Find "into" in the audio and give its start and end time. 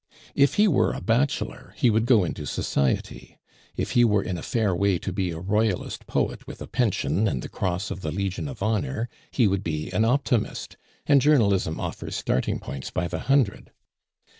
2.23-2.47